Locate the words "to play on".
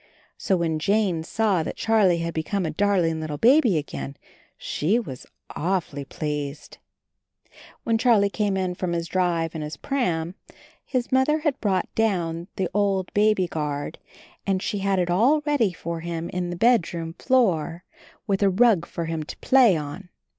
19.21-20.09